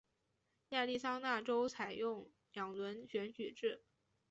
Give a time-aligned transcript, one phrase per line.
[0.69, 3.83] 亚利桑那州采用两轮选举制。